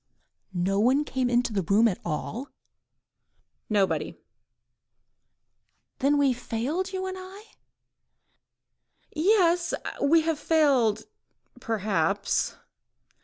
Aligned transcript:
"Nobody 0.51 1.03
came 1.03 1.29
into 1.29 1.53
the 1.53 1.61
room 1.61 1.87
at 1.87 1.99
all?" 2.03 2.47
"Nobody." 3.69 4.17
"Then 5.99 6.17
we 6.17 6.31
have 6.31 6.41
failed, 6.41 6.91
you 6.91 7.05
and 7.05 7.17
I?..." 7.19 7.43
"Yes! 9.15 9.75
we 10.01 10.21
have 10.23 10.39
failed—perhaps 10.39 12.55